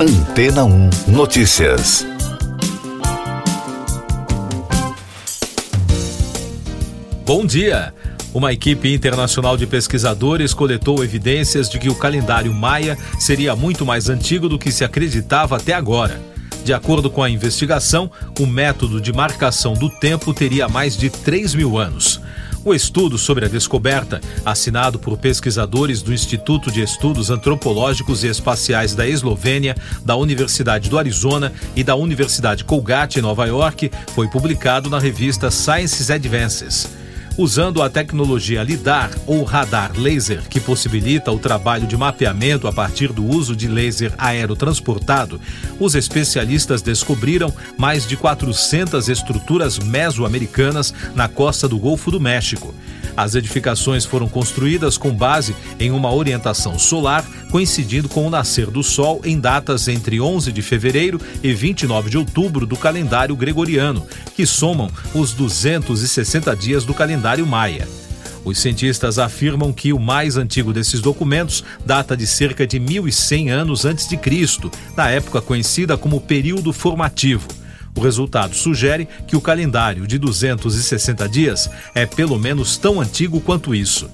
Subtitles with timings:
[0.00, 2.06] Antena 1 Notícias.
[7.26, 7.92] Bom dia!
[8.32, 14.08] Uma equipe internacional de pesquisadores coletou evidências de que o calendário maia seria muito mais
[14.08, 16.20] antigo do que se acreditava até agora.
[16.64, 18.08] De acordo com a investigação,
[18.38, 22.20] o método de marcação do tempo teria mais de 3 mil anos.
[22.64, 28.94] O estudo sobre a descoberta, assinado por pesquisadores do Instituto de Estudos Antropológicos e Espaciais
[28.94, 34.90] da Eslovênia, da Universidade do Arizona e da Universidade Colgate, em Nova York, foi publicado
[34.90, 36.97] na revista Sciences Advances
[37.38, 43.12] usando a tecnologia LIDAR ou radar laser, que possibilita o trabalho de mapeamento a partir
[43.12, 45.40] do uso de laser aerotransportado,
[45.78, 52.74] os especialistas descobriram mais de 400 estruturas mesoamericanas na costa do Golfo do México.
[53.18, 58.80] As edificações foram construídas com base em uma orientação solar, coincidindo com o nascer do
[58.80, 64.46] Sol em datas entre 11 de fevereiro e 29 de outubro do calendário gregoriano, que
[64.46, 67.88] somam os 260 dias do calendário maia.
[68.44, 73.84] Os cientistas afirmam que o mais antigo desses documentos data de cerca de 1100 anos
[73.84, 77.48] antes de Cristo, na época conhecida como período formativo.
[77.94, 83.74] O resultado sugere que o calendário de 260 dias é pelo menos tão antigo quanto
[83.74, 84.08] isso.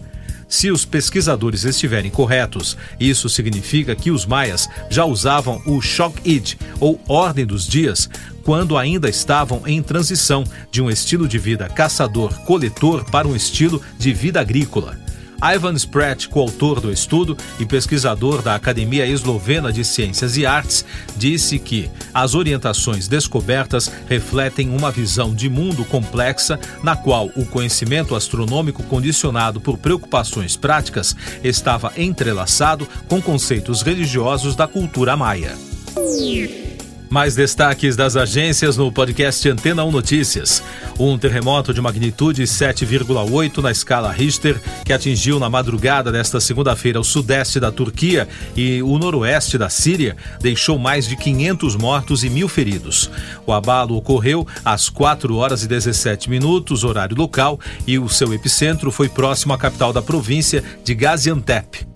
[0.49, 7.01] Se os pesquisadores estiverem corretos, isso significa que os maias já usavam o Shok-Id, ou
[7.09, 8.09] Ordem dos Dias,
[8.45, 14.13] quando ainda estavam em transição de um estilo de vida caçador-coletor para um estilo de
[14.13, 15.04] vida agrícola.
[15.43, 20.85] Ivan Spratt, coautor do estudo e pesquisador da Academia Eslovena de Ciências e Artes,
[21.17, 28.15] disse que as orientações descobertas refletem uma visão de mundo complexa na qual o conhecimento
[28.15, 35.57] astronômico condicionado por preocupações práticas estava entrelaçado com conceitos religiosos da cultura maia.
[37.11, 40.63] Mais destaques das agências no podcast Antena 1 Notícias.
[40.99, 47.05] Um terremoto de magnitude 7,8 na escala Richter, que atingiu na madrugada desta segunda-feira o
[47.05, 52.49] sudeste da Turquia e o noroeste da Síria, deixou mais de 500 mortos e mil
[52.49, 53.11] feridos.
[53.47, 58.91] O abalo ocorreu às 4 horas e 17 minutos, horário local, e o seu epicentro
[58.91, 61.87] foi próximo à capital da província de Gaziantep.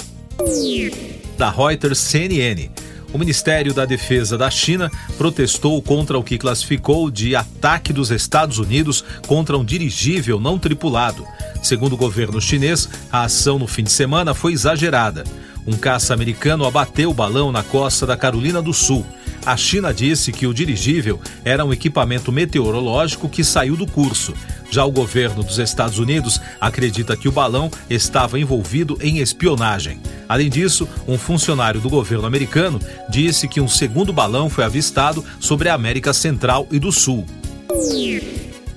[1.37, 7.35] Da Reuters CNN o Ministério da Defesa da China protestou contra o que classificou de
[7.35, 11.27] ataque dos Estados Unidos contra um dirigível não tripulado.
[11.63, 15.25] Segundo o governo chinês, a ação no fim de semana foi exagerada.
[15.67, 19.05] Um caça americano abateu o balão na costa da Carolina do Sul.
[19.45, 24.35] A China disse que o dirigível era um equipamento meteorológico que saiu do curso.
[24.71, 30.01] Já o governo dos Estados Unidos acredita que o balão estava envolvido em espionagem.
[30.29, 35.69] Além disso, um funcionário do governo americano disse que um segundo balão foi avistado sobre
[35.69, 37.25] a América Central e do Sul.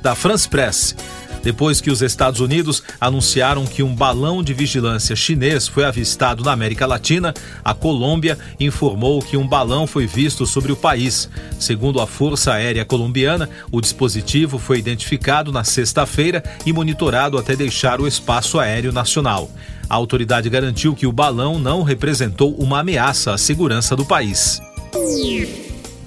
[0.01, 0.95] Da France Press.
[1.43, 6.51] Depois que os Estados Unidos anunciaram que um balão de vigilância chinês foi avistado na
[6.51, 11.29] América Latina, a Colômbia informou que um balão foi visto sobre o país.
[11.59, 17.99] Segundo a Força Aérea Colombiana, o dispositivo foi identificado na sexta-feira e monitorado até deixar
[17.99, 19.49] o espaço aéreo nacional.
[19.89, 24.61] A autoridade garantiu que o balão não representou uma ameaça à segurança do país.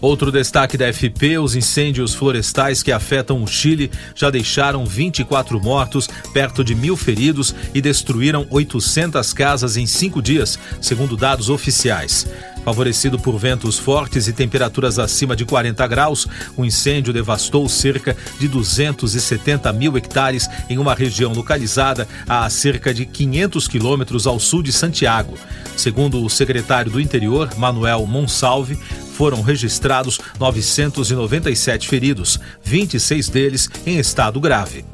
[0.04, 6.10] Outro destaque da FP: os incêndios florestais que afetam o Chile já deixaram 24 mortos,
[6.30, 12.26] perto de mil feridos e destruíram 800 casas em cinco dias, segundo dados oficiais.
[12.64, 16.26] Favorecido por ventos fortes e temperaturas acima de 40 graus,
[16.56, 23.04] o incêndio devastou cerca de 270 mil hectares em uma região localizada a cerca de
[23.04, 25.34] 500 quilômetros ao sul de Santiago.
[25.76, 28.78] Segundo o secretário do Interior, Manuel Monsalve,
[29.14, 34.84] foram registrados 997 feridos, 26 deles em estado grave.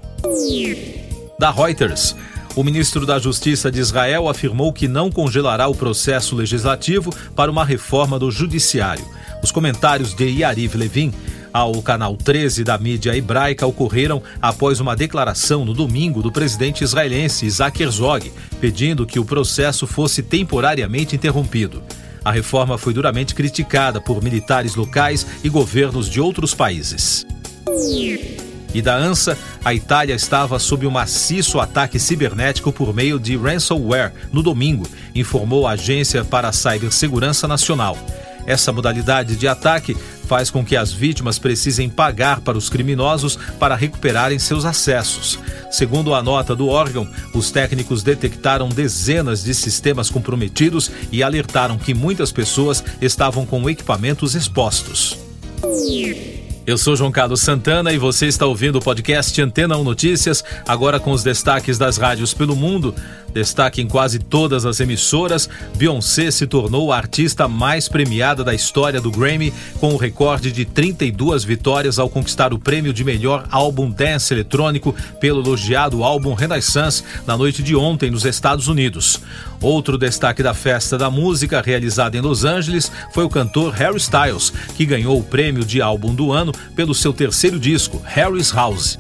[1.39, 2.15] Da Reuters.
[2.57, 7.65] O ministro da Justiça de Israel afirmou que não congelará o processo legislativo para uma
[7.65, 9.05] reforma do judiciário.
[9.43, 11.13] Os comentários de Yariv Levin
[11.53, 17.47] ao canal 13 da mídia hebraica ocorreram após uma declaração no domingo do presidente israelense
[17.47, 21.83] Isaac Herzog, pedindo que o processo fosse temporariamente interrompido.
[22.25, 27.25] A reforma foi duramente criticada por militares locais e governos de outros países
[28.75, 34.13] e da ANSA, a Itália estava sob um maciço ataque cibernético por meio de ransomware
[34.33, 37.97] no domingo, informou a Agência para a Cibersegurança Nacional.
[38.47, 39.97] Essa modalidade de ataque
[40.27, 45.39] faz com que as vítimas precisem pagar para os criminosos para recuperarem seus acessos.
[45.71, 51.95] Segundo a nota do órgão, os técnicos detectaram dezenas de sistemas comprometidos e alertaram que
[51.95, 55.19] muitas pessoas estavam com equipamentos expostos.
[56.71, 61.01] Eu sou João Carlos Santana e você está ouvindo o podcast Antena 1 Notícias, agora
[61.01, 62.95] com os destaques das rádios pelo mundo.
[63.35, 69.01] Destaque em quase todas as emissoras, Beyoncé se tornou a artista mais premiada da história
[69.01, 73.91] do Grammy, com o recorde de 32 vitórias ao conquistar o prêmio de melhor álbum
[73.91, 79.21] dance eletrônico pelo elogiado álbum Renaissance na noite de ontem nos Estados Unidos.
[79.61, 84.53] Outro destaque da festa da música realizada em Los Angeles foi o cantor Harry Styles,
[84.77, 88.99] que ganhou o prêmio de álbum do ano pelo seu terceiro disco, Harry's House.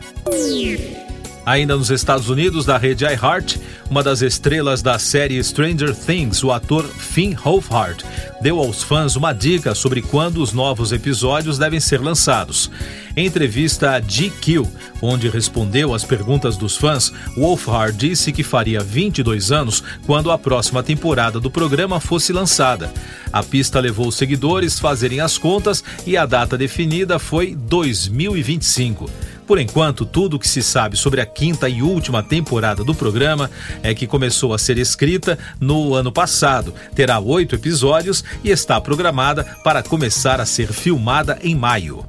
[1.45, 3.57] Ainda nos Estados Unidos, da rede iHeart,
[3.89, 8.05] uma das estrelas da série Stranger Things, o ator Finn Wolfhard,
[8.41, 12.71] deu aos fãs uma dica sobre quando os novos episódios devem ser lançados.
[13.17, 14.65] Em entrevista a GQ,
[15.03, 20.83] onde respondeu às perguntas dos fãs, Wolfhard disse que faria 22 anos quando a próxima
[20.83, 22.93] temporada do programa fosse lançada.
[23.33, 29.11] A pista levou os seguidores fazerem as contas e a data definida foi 2025.
[29.50, 33.50] Por enquanto, tudo o que se sabe sobre a quinta e última temporada do programa
[33.82, 39.43] é que começou a ser escrita no ano passado, terá oito episódios e está programada
[39.64, 42.06] para começar a ser filmada em maio.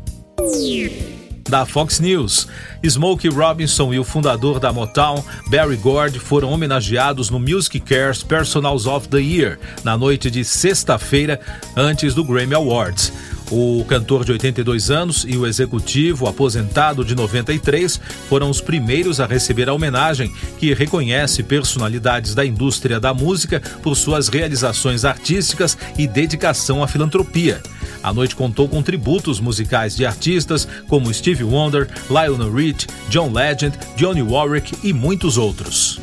[1.49, 2.47] Da Fox News,
[2.87, 8.85] Smokey Robinson e o fundador da Motown, Barry Gord, foram homenageados no Music Cares Personals
[8.85, 11.41] of the Year na noite de sexta-feira,
[11.75, 13.11] antes do Grammy Awards.
[13.51, 17.99] O cantor de 82 anos e o executivo aposentado de 93
[18.29, 23.95] foram os primeiros a receber a homenagem, que reconhece personalidades da indústria da música por
[23.95, 27.61] suas realizações artísticas e dedicação à filantropia.
[28.01, 33.77] A noite contou com tributos musicais de artistas como Stevie Wonder, Lionel Rich, John Legend,
[33.97, 35.99] Johnny Warwick e muitos outros.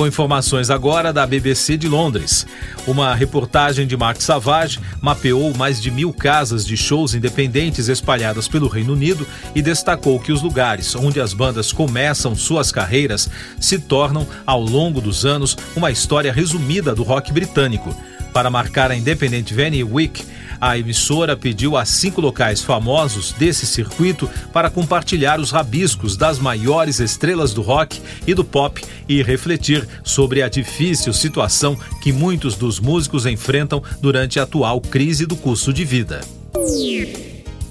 [0.00, 2.46] Com informações agora da BBC de Londres.
[2.86, 8.66] Uma reportagem de Mark Savage mapeou mais de mil casas de shows independentes espalhadas pelo
[8.66, 13.28] Reino Unido e destacou que os lugares onde as bandas começam suas carreiras
[13.60, 17.94] se tornam, ao longo dos anos, uma história resumida do rock britânico.
[18.32, 20.24] Para marcar a Independent Venue Week,
[20.60, 27.00] a emissora pediu a cinco locais famosos desse circuito para compartilhar os rabiscos das maiores
[27.00, 32.78] estrelas do rock e do pop e refletir sobre a difícil situação que muitos dos
[32.78, 36.20] músicos enfrentam durante a atual crise do custo de vida.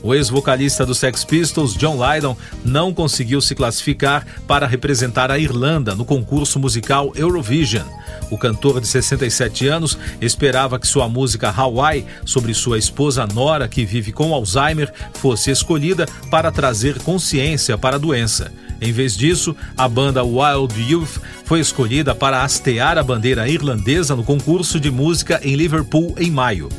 [0.02, 5.94] O ex-vocalista do Sex Pistols, John Lydon, não conseguiu se classificar para representar a Irlanda
[5.94, 7.86] no concurso musical Eurovision.
[8.32, 13.86] O cantor de 67 anos esperava que sua música Hawaii, sobre sua esposa Nora, que
[13.86, 18.52] vive com Alzheimer, fosse escolhida para trazer consciência para a doença.
[18.82, 24.24] Em vez disso, a banda Wild Youth foi escolhida para hastear a bandeira irlandesa no
[24.24, 26.70] concurso de música em Liverpool em maio.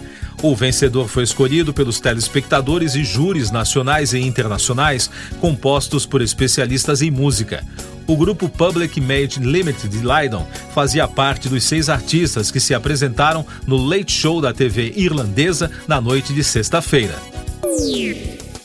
[0.42, 7.10] O vencedor foi escolhido pelos telespectadores e júris nacionais e internacionais, compostos por especialistas em
[7.10, 7.62] música.
[8.06, 13.44] O grupo Public Made Limited de Lydon fazia parte dos seis artistas que se apresentaram
[13.66, 17.16] no Late Show da TV irlandesa na noite de sexta-feira.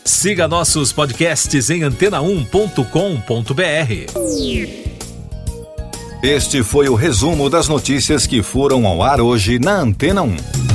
[0.06, 2.86] Siga nossos podcasts em antena1.com.br.
[6.24, 10.75] Este foi o resumo das notícias que foram ao ar hoje na Antena 1.